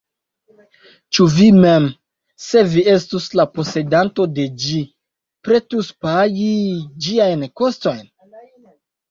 [1.17, 1.83] Ĉu vi mem,
[2.45, 4.81] se vi estus la posedanto de ĝi,
[5.49, 6.51] pretus pagi
[7.11, 8.03] ĝiajn kostojn?